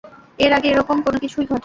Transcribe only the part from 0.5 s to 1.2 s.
আগে এরকম কোনও